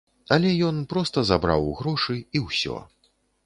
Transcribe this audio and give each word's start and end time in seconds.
Але 0.35 0.53
ён 0.69 0.79
проста 0.93 1.25
забраў 1.33 1.69
грошы 1.83 2.19
і 2.19 2.37
ўсё. 2.49 2.83